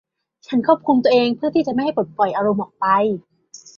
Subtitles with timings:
[0.47, 2.85] ฉันควบคุมตัวเองเพื่อที่จะไม่ให้ปลดปล่อยอารมณ์ออกไป